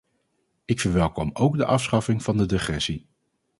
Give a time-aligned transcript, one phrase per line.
[0.65, 3.07] Ik verwelkom ook de afschaffing van de degressie.